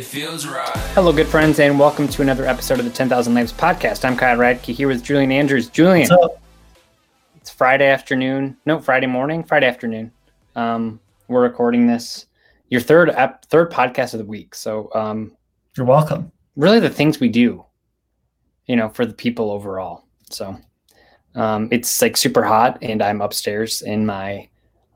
[0.00, 0.66] it feels right.
[0.94, 4.02] Hello, good friends, and welcome to another episode of the 10,000 Lamps podcast.
[4.02, 5.68] I'm Kyle Ratke here with Julian Andrews.
[5.68, 6.42] Julian, What's up?
[7.36, 8.56] it's Friday afternoon.
[8.64, 9.44] No, Friday morning.
[9.44, 10.10] Friday afternoon.
[10.56, 12.24] Um, we're recording this.
[12.70, 14.54] Your third ep- third podcast of the week.
[14.54, 15.36] So, um,
[15.76, 16.32] You're welcome.
[16.56, 17.66] really, the things we do,
[18.64, 20.06] you know, for the people overall.
[20.30, 20.56] So,
[21.34, 24.48] um, it's like super hot, and I'm upstairs in my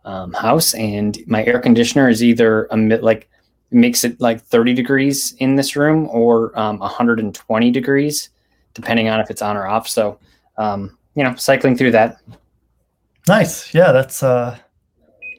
[0.06, 3.28] um, house, and my air conditioner is either a mid like
[3.74, 8.30] makes it like 30 degrees in this room or um, 120 degrees,
[8.74, 9.88] depending on if it's on or off.
[9.88, 10.18] So,
[10.56, 12.18] um, you know, cycling through that.
[13.28, 13.72] Nice.
[13.74, 14.58] Yeah, that's uh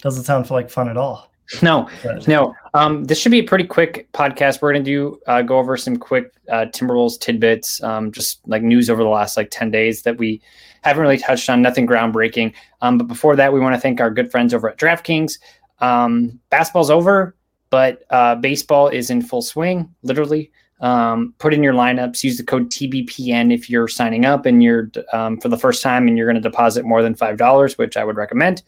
[0.01, 1.31] doesn't sound like fun at all.
[1.61, 2.55] No, But- no.
[2.73, 4.61] Um, this should be a pretty quick podcast.
[4.61, 8.89] We're gonna do uh, go over some quick uh, Timberwolves tidbits, um, just like news
[8.89, 10.41] over the last like ten days that we
[10.81, 11.61] haven't really touched on.
[11.61, 12.53] Nothing groundbreaking.
[12.81, 15.37] Um, but before that, we want to thank our good friends over at DraftKings.
[15.79, 17.35] Um, basketball's over,
[17.69, 19.93] but uh, baseball is in full swing.
[20.03, 22.23] Literally, um, put in your lineups.
[22.23, 26.07] Use the code TBPN if you're signing up and you're um, for the first time
[26.07, 28.63] and you're going to deposit more than five dollars, which I would recommend.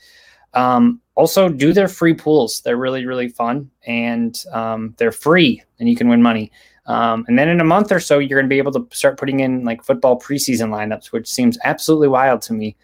[0.53, 2.61] Um, also, do their free pools.
[2.61, 6.51] They're really, really fun and um, they're free and you can win money.
[6.87, 9.19] Um, and then in a month or so, you're going to be able to start
[9.19, 12.75] putting in like football preseason lineups, which seems absolutely wild to me.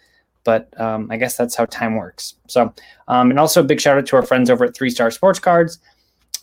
[0.44, 2.34] But um, I guess that's how time works.
[2.48, 2.72] So,
[3.08, 5.38] um, and also a big shout out to our friends over at Three Star Sports
[5.38, 5.78] Cards.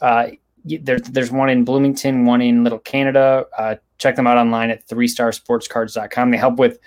[0.02, 0.32] Uh,
[0.66, 3.46] y- there, there's one in Bloomington, one in Little Canada.
[3.58, 6.32] Uh, check them out online at 3starsportscards.com.
[6.32, 6.80] They help with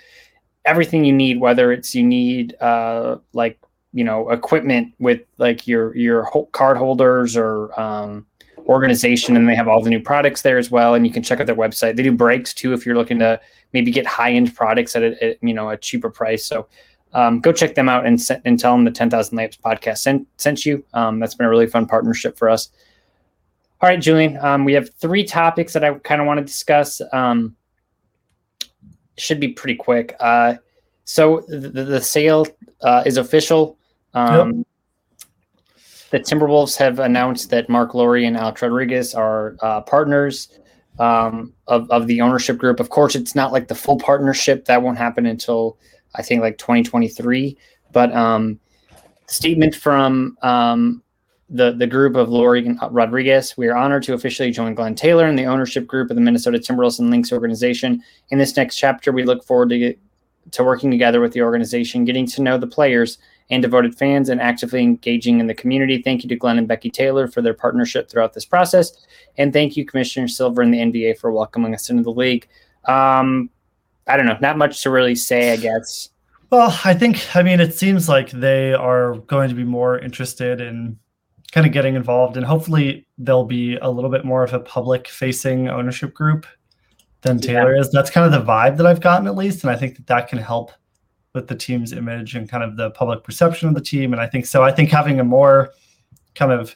[0.65, 3.59] everything you need, whether it's you need uh, like
[3.93, 8.25] you know equipment with like your your card holders or um,
[8.67, 11.39] organization and they have all the new products there as well and you can check
[11.39, 13.39] out their website they do breaks too if you're looking to
[13.73, 16.67] maybe get high end products at a, at, you know a cheaper price so
[17.13, 20.65] um, go check them out and, and tell them the 10,000 lamps podcast sent, sent
[20.65, 22.69] you um, that's been a really fun partnership for us
[23.81, 27.01] all right julian um, we have three topics that i kind of want to discuss
[27.13, 27.55] um,
[29.17, 30.55] should be pretty quick uh,
[31.03, 32.45] so the, the, sale
[32.81, 33.77] uh, is official
[34.15, 34.65] um,
[36.09, 40.47] The Timberwolves have announced that Marc Lore and Alex Rodriguez are uh, partners
[40.97, 42.79] um, of, of the ownership group.
[42.79, 44.65] Of course, it's not like the full partnership.
[44.65, 45.77] That won't happen until
[46.15, 47.57] I think like 2023.
[47.91, 48.59] But um,
[49.27, 51.03] statement from um,
[51.49, 53.55] the, the group of and Rodriguez.
[53.57, 56.57] We are honored to officially join Glenn Taylor and the ownership group of the Minnesota
[56.57, 58.03] Timberwolves and Lynx organization.
[58.29, 59.99] In this next chapter, we look forward to, get,
[60.51, 63.19] to working together with the organization, getting to know the players
[63.51, 66.01] and devoted fans, and actively engaging in the community.
[66.01, 69.05] Thank you to Glenn and Becky Taylor for their partnership throughout this process.
[69.37, 72.47] And thank you, Commissioner Silver and the NBA, for welcoming us into the league.
[72.85, 73.51] Um,
[74.07, 76.09] I don't know, not much to really say, I guess.
[76.49, 80.61] Well, I think I mean it seems like they are going to be more interested
[80.61, 80.97] in
[81.51, 85.07] kind of getting involved and hopefully they'll be a little bit more of a public
[85.07, 86.45] facing ownership group
[87.21, 87.91] than Taylor is.
[87.91, 90.27] That's kind of the vibe that I've gotten at least and I think that that
[90.27, 90.71] can help
[91.33, 94.27] with the team's image and kind of the public perception of the team and I
[94.27, 94.63] think so.
[94.63, 95.71] I think having a more
[96.33, 96.75] kind of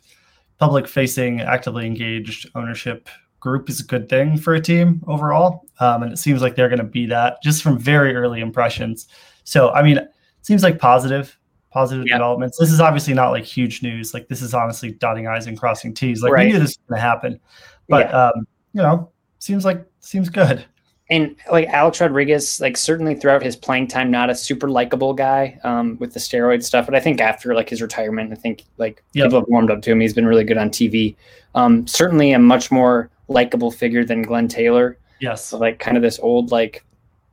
[0.60, 3.10] public facing actively engaged ownership
[3.40, 6.70] group is a good thing for a team overall um, and it seems like they're
[6.70, 9.08] going to be that just from very early impressions.
[9.46, 10.12] So I mean it
[10.42, 11.39] seems like positive
[11.72, 12.18] positive Yeah.
[12.18, 15.58] developments this is obviously not like huge news like this is honestly dotting i's and
[15.60, 16.48] crossing t's like Right.
[16.48, 17.40] we knew this was going to happen
[17.88, 20.66] but um you know seems like seems good
[21.12, 25.60] and like Alex Rodriguez, like certainly throughout his playing time, not a super likable guy
[25.64, 26.86] um, with the steroid stuff.
[26.86, 29.26] But I think after like his retirement, I think like Yep.
[29.26, 30.00] people have warmed up to him.
[30.02, 31.16] He's been really good on TV.
[31.56, 35.00] Um, certainly a much more likable figure than Glenn Taylor.
[35.20, 36.86] yes So like kind of this old like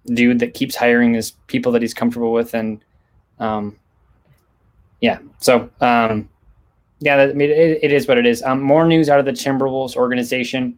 [0.06, 2.82] dude that keeps hiring his people that he's comfortable with and
[3.38, 3.76] Um,
[5.00, 5.18] yeah.
[5.38, 6.28] So um,
[7.00, 8.42] yeah, I mean, it, it is what it is.
[8.42, 10.76] Um, more news out of the Timberwolves organization.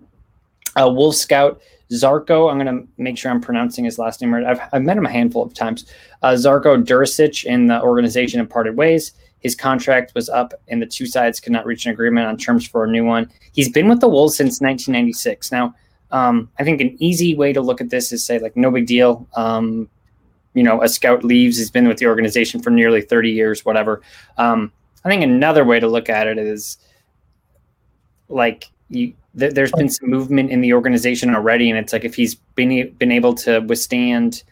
[0.77, 1.61] Uh, Wolf Scout
[1.91, 2.51] Zarko.
[2.51, 4.45] I'm going to make sure I'm pronouncing his last name right.
[4.45, 5.91] I've, I've met him a handful of times.
[6.23, 9.13] Uh, Zarko Durisic in the organization have parted ways.
[9.41, 12.67] His contract was up, and the two sides could not reach an agreement on terms
[12.67, 13.31] for a new one.
[13.53, 15.53] He's been with the Wolves since 1996.
[15.53, 15.75] Now,
[16.11, 18.87] um, I think an easy way to look at this is say like no big
[18.87, 19.29] deal.
[19.35, 19.89] Um,
[20.55, 21.59] you know, a scout leaves.
[21.59, 24.03] He's been with the organization for nearly 30 years, whatever.
[24.39, 24.73] Um,
[25.05, 26.79] I think another way to look at it is
[28.29, 32.15] like you, th- there's been some movement in the organization already, and it's like if
[32.15, 34.43] he's been been able to withstand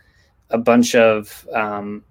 [0.50, 2.04] a bunch of um,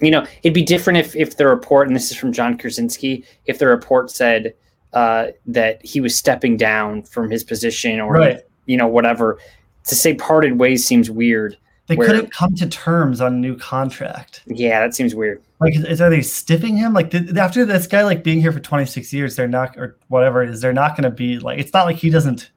[0.00, 3.24] you know, it'd be different if if the report, and this is from Jon Krawczynski,
[3.46, 4.54] if the report said
[4.92, 8.40] uh, that he was stepping down from his position or Right.
[8.66, 9.38] you know whatever.
[9.84, 11.56] To say parted ways seems weird.
[11.86, 14.42] They Where- couldn't come to terms on a new contract.
[14.46, 15.40] Yeah, that seems weird.
[15.60, 16.92] Like, is, is- are they stiffing him?
[16.92, 20.50] Like, after this guy like being here for 26 years, they're not, or whatever it
[20.50, 21.58] is, they're not going to be like.
[21.60, 22.50] It's not like he doesn't.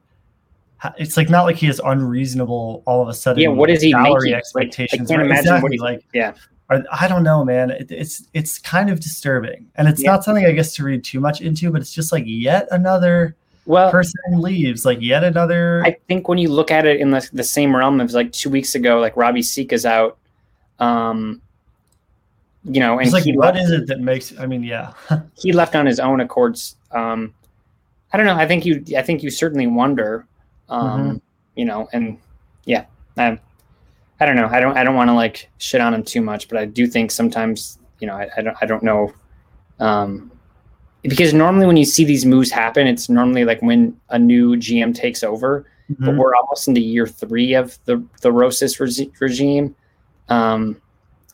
[0.98, 3.42] It's like not like he is unreasonable all of a sudden.
[3.42, 4.42] Yeah, what is he salary making?
[4.54, 6.04] Like, I can't imagine what Exactly, he's like.
[6.14, 6.32] Yeah,
[6.70, 7.70] Or, I don't know, man.
[7.70, 10.12] It, it's it's kind of disturbing, and it's Yeah.
[10.12, 11.70] not something I guess to read too much into.
[11.70, 13.36] But it's just like yet another
[13.66, 15.82] well, person leaves, like yet another.
[15.84, 18.50] I think when you look at it in the, the same realm of like two
[18.50, 20.18] weeks ago, like Robby Sikka's out,
[20.78, 21.40] um,
[22.64, 24.38] you know, and it's like he what left, is it that makes?
[24.38, 24.92] I mean, yeah,
[25.36, 26.76] he left on his own accords.
[26.90, 27.34] Um,
[28.12, 28.34] I don't know.
[28.36, 30.26] I think you, I think you certainly wonder,
[30.68, 31.16] um, Mm-hmm.
[31.54, 32.18] you know, and
[32.64, 32.84] yeah,
[33.16, 33.38] I,
[34.18, 34.48] I don't know.
[34.50, 36.86] I don't, I don't want to like shit on him too much, but I do
[36.86, 39.12] think sometimes, you know, I, I don't, I don't know,
[39.78, 40.30] um,
[41.02, 44.94] because normally when you see these moves happen, it's normally like when a new GM
[44.94, 45.66] takes over.
[45.98, 46.18] but Mhm.
[46.18, 49.74] we're almost into year three of the the Rosas regi- regime,
[50.28, 50.76] um,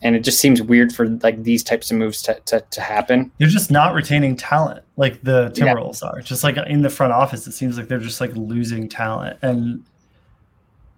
[0.00, 3.30] and it just seems weird for like these types of moves to to, to happen.
[3.38, 5.74] they're just not retaining talent like the Yeah.
[5.74, 6.22] Timberwolves are.
[6.22, 9.36] Just like in the front office, it seems like they're just like losing talent.
[9.42, 9.82] And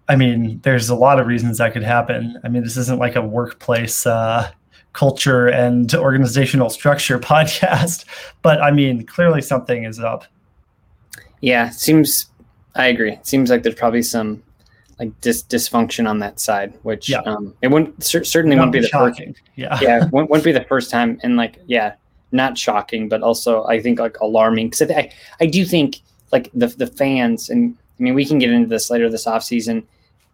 [0.07, 2.39] I mean, there's a lot of reasons that could happen.
[2.45, 4.49] I mean, this isn't like a workplace uh,
[4.93, 8.05] culture and organizational structure podcast,
[8.41, 10.25] but I mean, clearly something is up.
[11.41, 12.25] Yeah, seems.
[12.75, 13.13] I agree.
[13.13, 14.43] It seems like there's probably some
[14.99, 17.19] like dis- dysfunction on that side, which Yeah.
[17.21, 19.21] um, it wouldn't cer- certainly wouldn't be the first.
[19.55, 19.77] Yeah.
[19.81, 21.93] yeah, wouldn't, wouldn't be the first time, and like, yeah,
[22.31, 26.01] not shocking, but also I think like alarming because I, I do think
[26.31, 29.43] like the the fans, and I mean we can get into this later this off
[29.43, 29.87] season,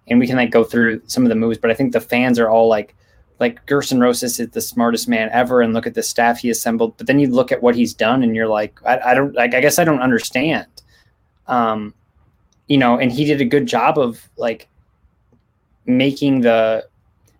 [0.07, 2.39] and we can like go through some of the moves, but I think the fans
[2.39, 2.95] are all like,
[3.39, 6.97] like Gersson Rosas is the smartest man ever, and look at the staff he assembled.
[6.97, 9.53] But then you look at what he's done, and you're like, I, I don't like,
[9.53, 10.67] I guess I don't understand.
[11.47, 11.93] Um,
[12.67, 14.67] you know, and he did a good job of like
[15.85, 16.87] making the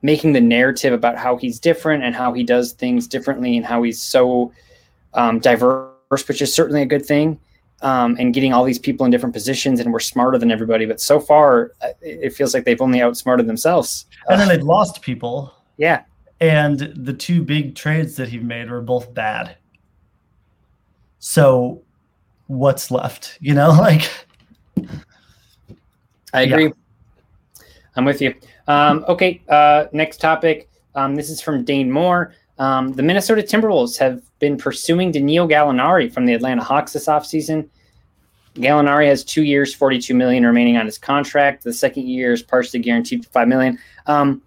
[0.01, 3.81] making the narrative about how he's different and how he does things differently and how
[3.81, 4.51] he's so
[5.15, 7.39] um, diverse, which is certainly a good thing.
[7.81, 10.85] Um, and getting all these people in different positions, and we're smarter than everybody.
[10.85, 14.05] But so far, uh, it feels like they've only outsmarted themselves.
[14.29, 15.53] And then they've lost people.
[15.77, 16.03] Yeah,
[16.41, 19.57] And the two big trades that he made were both bad.
[21.19, 21.81] So
[22.47, 23.37] what's left?
[23.41, 24.09] You know, like
[26.33, 26.55] I Yeah.
[26.55, 26.73] agree.
[27.95, 28.33] I'm with you.
[28.67, 30.69] Um, okay, uh, next topic.
[30.95, 32.33] Um, this is from Dane Moore.
[32.57, 37.67] Um, the Minnesota Timberwolves have been pursuing Danilo Gallinari from the Atlanta Hawks this offseason.
[38.55, 41.63] Gallinari has two years, 42 million remaining on his contract.
[41.63, 43.77] The second year is partially guaranteed for five million.
[44.07, 44.41] Um,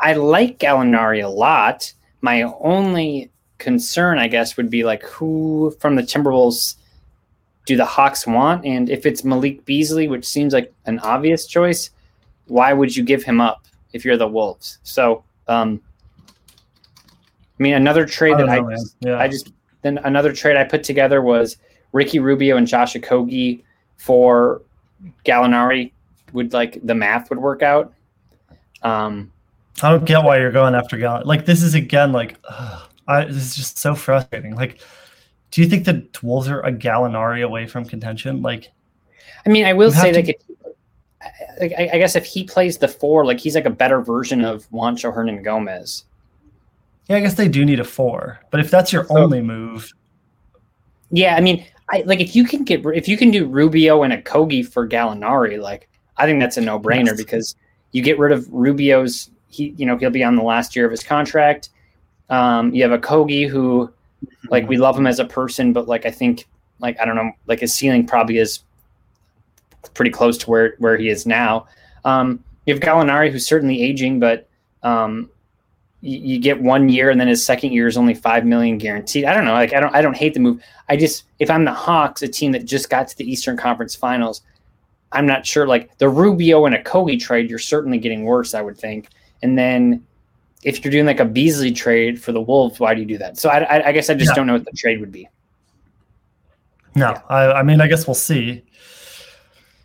[0.00, 1.92] I like Gallinari a lot.
[2.20, 6.76] My only concern, I guess, would be like who from the Timberwolves
[7.66, 8.64] do the Hawks want?
[8.64, 11.90] And if it's Malik Beasley, which seems like an obvious choice,
[12.46, 14.78] why would you give him up if you're the Wolves?
[14.82, 15.80] So, um,
[17.58, 18.84] I mean, another trade I that don't I man.
[19.00, 19.18] Yeah.
[19.18, 21.56] I just then another trade I put together was
[21.92, 23.62] Ricky Rubio and Josh Okogie
[23.96, 24.62] for
[25.24, 25.92] Gallinari.
[26.32, 27.94] Would like the math would work out.
[28.82, 29.32] Um,
[29.82, 31.26] I don't get why you're going after Gallon.
[31.26, 34.54] Like this is again like ugh, I, this is just so frustrating.
[34.54, 34.80] Like,
[35.50, 38.42] do you think the Wolves are a Gallinari away from contention?
[38.42, 38.70] Like,
[39.44, 40.40] I mean, I will say to- like,
[41.60, 44.44] like I, I guess if he plays the four, like he's like a better version
[44.44, 46.04] of Juancho Hernangomez.
[47.08, 48.40] yeah, I guess they do need a four.
[48.50, 49.90] But if that's your So- only move,
[51.10, 54.12] Yeah, I mean, I like if you can get if you can do Rubio and
[54.12, 57.16] Okogie for Gallinari, like I think that's a no brainer Yes.
[57.18, 57.54] because
[57.92, 59.30] you get rid of Rubio's.
[59.48, 61.70] He, you know, he'll be on the last year of his contract.
[62.28, 63.92] Um, you have Okogie who,
[64.50, 66.46] like, we love him as a person, but like I think,
[66.80, 68.60] like I don't know, like his ceiling probably is
[69.94, 71.66] pretty close to where where he is now.
[72.04, 74.48] Um, you have Gallinari who's certainly aging, but
[74.82, 75.30] um,
[76.00, 79.24] you, you get one year and then his second year is only five million guaranteed.
[79.24, 79.52] I don't know.
[79.52, 80.62] Like I don't I don't hate the move.
[80.88, 83.94] I just if I'm the Hawks, a team that just got to the Eastern Conference
[83.94, 84.42] Finals,
[85.12, 85.66] I'm not sure.
[85.66, 89.08] Like the Rubio and Okogie trade, you're certainly getting worse, I would think.
[89.46, 90.04] And then
[90.64, 93.38] if you're doing like a Beasley trade for the Wolves, why do you do that?
[93.38, 94.34] So I, I, I guess I just Yeah.
[94.34, 95.28] don't know what the trade would be.
[96.96, 97.20] No, Yeah.
[97.28, 98.64] I, I mean, I guess we'll see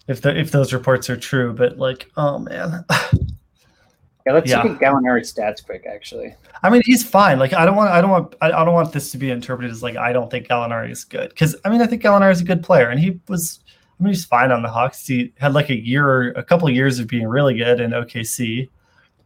[0.08, 1.54] if the if those reports are true.
[1.54, 2.84] But like, oh man,
[4.26, 4.64] Yeah, let's Yeah.
[4.64, 5.86] look at Gallinari's stats quick.
[5.86, 7.38] Actually, I mean, he's fine.
[7.38, 9.70] Like, I don't want, I don't want, I, I don't want this to be interpreted
[9.72, 12.42] as like I don't think Gallinari is good because I mean, I think Gallinari is
[12.42, 13.60] a good player, and he was,
[14.00, 15.06] I mean, he's fine on the Hawks.
[15.06, 18.68] He had like a year, a couple of years of being really good in OKC.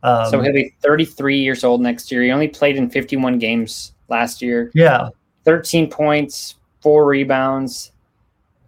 [0.05, 2.21] Um, so he'll be 33 years old next year.
[2.23, 4.71] He only played in 51 games last year.
[4.73, 5.09] yeah,
[5.45, 7.91] 13 points, four rebounds,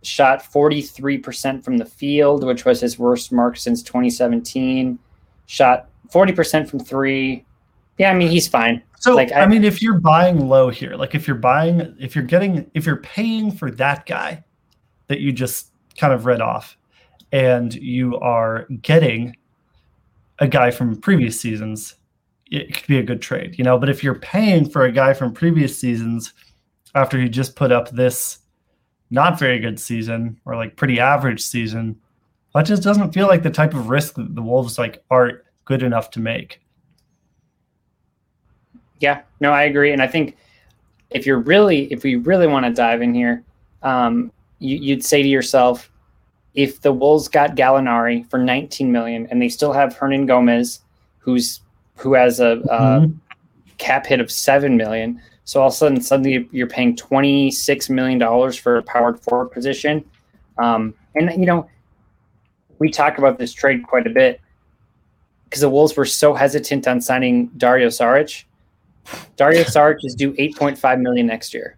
[0.03, 4.98] shot 43% from the field, which was his worst mark since 2017.
[5.46, 7.46] Shot 40% from three.
[7.98, 8.82] Yeah, I mean, he's fine.
[9.00, 12.15] So Like, I, I- mean, if you're buying low here, like if you're buying, if
[12.15, 14.44] you're getting, if you're paying for that guy
[15.08, 16.77] that you just kind of read off,
[17.32, 19.36] and you are getting
[20.39, 21.96] a guy from previous seasons,
[22.50, 23.77] it could be a good trade, you know.
[23.77, 26.34] But if you're paying for a guy from previous seasons
[26.96, 28.39] after he just put up this
[29.10, 32.00] not very good season or like pretty average season,
[32.53, 35.84] that just doesn't feel like the type of risk that the Wolves like are good
[35.84, 36.62] enough to make.
[39.00, 39.91] Yeah, no, I agree.
[39.91, 40.38] And I think
[41.10, 43.44] if you're really, if we really want to dive in here,
[43.84, 45.91] um, you, you'd say to yourself,
[46.56, 50.80] if the Wolves got Gallinari for 19 million and they still have Hernangomez,
[51.20, 51.62] who's
[51.98, 53.16] who has a, a Mhm.
[53.77, 58.20] cap hit of seven million, so all of a sudden suddenly you're paying 26 million
[58.20, 60.04] dollars for a powered forward position,
[60.58, 61.68] um, and you know
[62.80, 64.39] we talk about this trade quite a bit
[65.46, 68.44] because the Wolves were so hesitant on signing Dario Saric.
[69.38, 71.77] Dario Saric is due 8.5 million next year.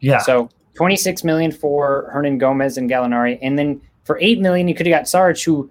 [0.00, 0.18] Yeah.
[0.18, 5.00] So 26 million for Hernangomez and Gallinari, and then for eight million you could have
[5.00, 5.70] got Saric, who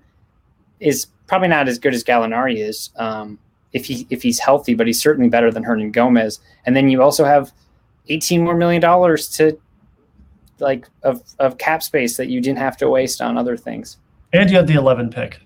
[0.80, 3.40] is probably not as good as Gallinari is um,
[3.74, 6.38] if he if he's healthy, but he's certainly better than Hernangomez.
[6.68, 7.52] And then you also have
[8.10, 9.58] 18 more million dollars to
[10.60, 13.98] like of of cap space that you didn't have to waste on other things.
[14.34, 15.40] And you had the 11 pick.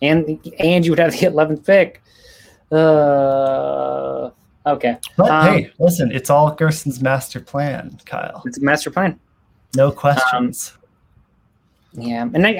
[0.00, 2.02] And and you would have the 11th pick.
[2.72, 4.30] Uh,
[4.66, 8.42] okay, But Um, hey, listen, it's all Gersson's master plan, Kyle.
[8.46, 9.20] it's a master plan.
[9.76, 10.72] No questions.
[11.98, 12.50] Yeah, and I,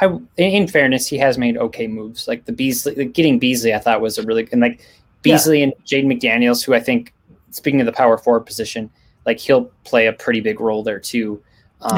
[0.00, 2.26] I, I, in fairness, he has made okay moves.
[2.26, 4.80] Like the Beasley, like getting Beasley, I thought was a really and like
[5.22, 7.12] Beasley and Jade McDaniels, who I think,
[7.50, 8.90] speaking of the power forward position,
[9.26, 11.42] like he'll play a pretty big role there too.
[11.82, 11.96] Um,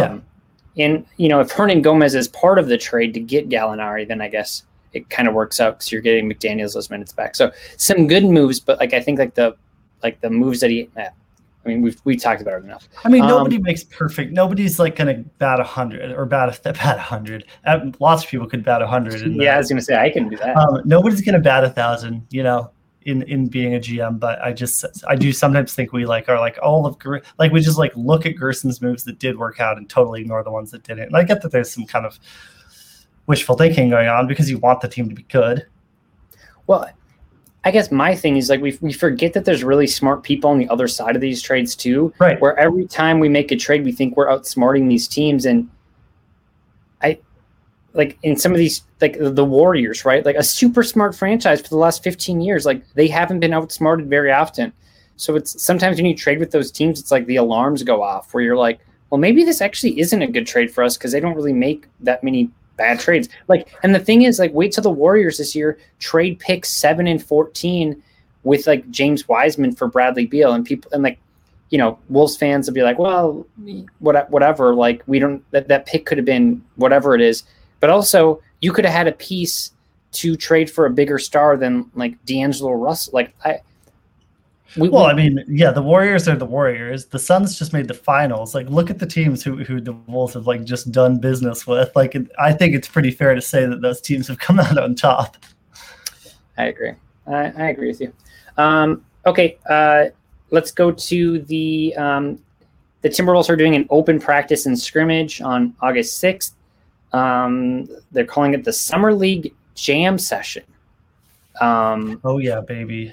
[0.76, 4.28] And you know, if Hernangomez is part of the trade to get Gallinari, then I
[4.28, 7.36] guess it kind of works out because you're getting McDaniels those minutes back.
[7.36, 9.56] So some good moves, but like I think like the
[10.02, 10.88] like the moves that he,
[11.64, 12.88] I mean, we've we talked about it enough.
[13.04, 14.32] I mean, um, nobody makes perfect.
[14.32, 17.44] Nobody's like going to bat a hundred or bat a bat a hundred.
[17.66, 19.20] Uh, Lots of people could bat a hundred.
[19.36, 20.56] Yeah, I was gonna say I can do that.
[20.56, 22.26] um, nobody's going to bat a thousand.
[22.30, 22.70] You know,
[23.02, 24.18] in in being a GM.
[24.18, 27.52] But I just I do sometimes think we like are like all of Ger- like
[27.52, 30.50] we just like look at Gersson's moves that did work out and totally ignore the
[30.50, 31.04] ones that didn't.
[31.04, 32.18] And I get that there's some kind of
[33.26, 35.66] wishful thinking going on because you want the team to be good.
[36.66, 36.88] Well,
[37.64, 40.58] I guess my thing is like we we forget that there's really smart people on
[40.58, 42.12] the other side of these trades too.
[42.18, 42.40] Right.
[42.40, 45.68] Where every time we make a trade, we think we're outsmarting these teams, and
[47.02, 47.18] I
[47.92, 50.24] like in some of these like the- the Warriors, right?
[50.24, 54.08] Like a super smart franchise for the last 15 years, like they haven't been outsmarted
[54.08, 54.72] very often.
[55.16, 58.32] So it's sometimes when you trade with those teams, it's like the alarms go off
[58.32, 61.20] where you're like, well, maybe this actually isn't a good trade for us because they
[61.20, 62.48] don't really make that many
[62.80, 63.28] bad trades.
[63.46, 67.06] Like, and the thing is, like, wait till the Warriors this year trade picks seven
[67.06, 68.02] and fourteen
[68.42, 71.18] with like James Wiseman for Bradley Beal, and people and like,
[71.68, 73.46] you know, Wolves fans will be like, well,
[73.98, 74.74] what, whatever.
[74.74, 77.44] Like, we don't that that pick could have been whatever it is,
[77.80, 79.72] but also you could have had a piece
[80.12, 83.12] to trade for a bigger star than like D'Angelo Russell.
[83.14, 83.60] Like, I.
[84.76, 87.06] We, Well, we- I mean, yeah, the Warriors are the Warriors.
[87.06, 88.54] The Suns just made the finals.
[88.54, 91.90] Like, look at the teams who who the Wolves have like just done business with.
[91.96, 94.78] Like, it- I think it's pretty fair to say that those teams have come out
[94.78, 95.36] on top.
[96.58, 96.92] I agree.
[97.26, 98.12] I, I agree with you.
[98.58, 100.06] Um, okay, uh,
[100.50, 102.38] let's go to the um,
[103.02, 106.54] the Timberwolves are doing an open practice and scrimmage on August sixth.
[107.12, 110.62] Um, they're calling it the Summer League Jam Session.
[111.60, 113.12] Um, Oh yeah, baby.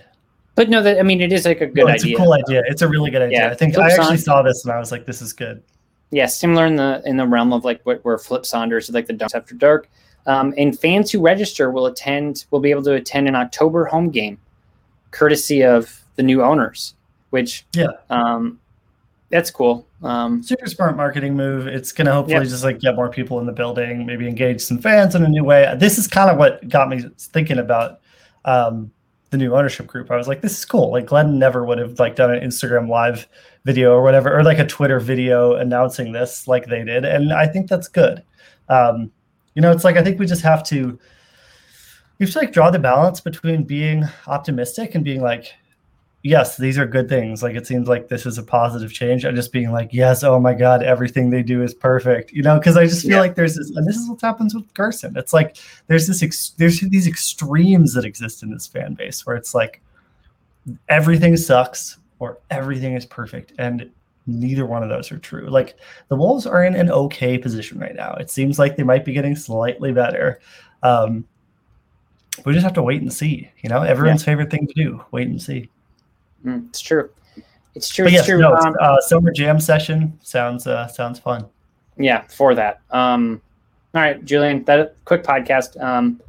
[0.58, 2.18] But no, that I mean it is like a good No, it's idea.
[2.18, 2.64] a cool idea.
[2.68, 3.38] It's a really good idea.
[3.46, 5.32] Yeah, I think Flip I actually Saunders- saw this and I was like, this is
[5.32, 5.64] good.
[6.12, 9.06] yeah, similar in the in the realm of like what where Flip Saunders is like
[9.08, 9.90] the Dunks After Dark.
[10.26, 14.10] Um, and fans who register will attend will be able to attend an October home
[14.10, 14.38] game
[15.12, 16.96] courtesy of the new owners,
[17.30, 17.88] which Yeah.
[18.10, 18.60] um,
[19.30, 19.86] that's cool.
[20.04, 21.68] Um, super smart marketing move.
[21.68, 22.44] It's going to hopefully Yep.
[22.50, 25.44] just like get more people in the building, maybe engage some fans in a new
[25.44, 25.74] way.
[25.78, 28.00] This is kind of what got me thinking about
[28.46, 28.92] um,
[29.29, 30.10] the new ownership group.
[30.10, 30.91] I was like, this is cool.
[30.91, 33.27] Like Glenn never would have like done an Instagram live
[33.65, 37.48] video or whatever, or like a Twitter video announcing this like they did, and I
[37.48, 38.24] think that's good.
[38.69, 39.12] Um,
[39.55, 41.00] you know, it's like I think we just have to
[42.19, 45.53] you have to like draw the balance between being optimistic and being like
[46.24, 47.42] yes, these are good things.
[47.42, 49.24] Like it seems like this is a positive change.
[49.24, 52.32] And just being like, yes, oh my God, everything they do is perfect.
[52.32, 53.20] You know, because I just feel Yeah.
[53.22, 55.16] like there's this, and this is what happens with Gersson.
[55.16, 55.58] It's like
[55.88, 59.82] there's this, ex- there's these extremes that exist in this fan base where it's like
[60.90, 63.90] everything sucks or everything is perfect, and
[64.26, 65.48] neither one of those are true.
[65.48, 65.78] Like
[66.10, 68.14] the Wolves are in an okay position right now.
[68.16, 70.42] It seems like they might be getting slightly better.
[70.84, 71.26] Um,
[72.44, 73.50] we just have to wait and see.
[73.62, 75.70] You know, everyone's favorite thing to do: wait and see.
[76.48, 77.10] Mm, it's true.
[77.75, 78.06] It's true.
[78.06, 78.39] But It's yes, true.
[78.39, 81.46] no, Um, uh, summer jam session sounds uh, sounds fun.
[81.98, 82.82] yeah, for that.
[82.92, 83.42] Um,
[83.94, 85.82] all right, Julian, that quick podcast.
[85.82, 86.20] Um,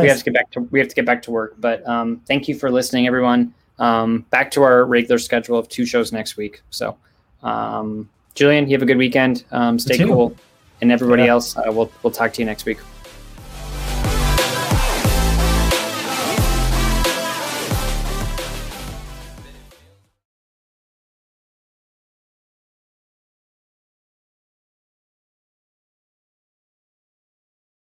[0.00, 1.54] we have to get back to we have to get back to work.
[1.58, 3.54] But um, thank you for listening, everyone.
[3.78, 6.62] Um, back to our regular schedule of two shows next week.
[6.70, 6.96] So,
[7.42, 9.44] um, Julian, you have a good weekend.
[9.52, 10.34] Um, stay cool,
[10.80, 11.30] and everybody Yeah.
[11.32, 12.78] else, uh, we'll we'll talk to you next week.